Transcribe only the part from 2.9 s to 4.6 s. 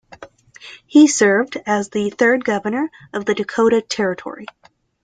of Dakota Territory.